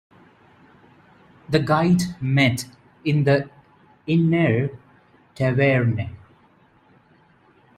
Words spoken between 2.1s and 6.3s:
met in the Innere Taverne.